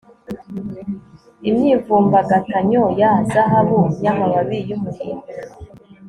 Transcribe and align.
Imyivumbagatanyo 1.49 2.83
ya 3.01 3.11
zahabu 3.31 3.79
yamababi 4.03 4.57
yumuhindo 4.69 5.29